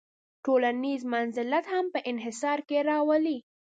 [0.45, 3.37] ټولنیز منزلت هم په انحصار کې راولي.